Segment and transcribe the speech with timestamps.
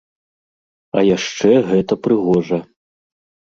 [1.01, 2.63] А яшчэ гэта прыгожа.